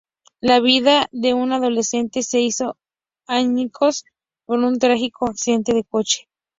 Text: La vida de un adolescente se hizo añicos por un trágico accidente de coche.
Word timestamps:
La 0.39 0.59
vida 0.59 1.07
de 1.11 1.35
un 1.35 1.53
adolescente 1.53 2.23
se 2.23 2.41
hizo 2.41 2.75
añicos 3.27 4.03
por 4.47 4.57
un 4.57 4.79
trágico 4.79 5.27
accidente 5.27 5.75
de 5.75 5.83
coche. 5.83 6.27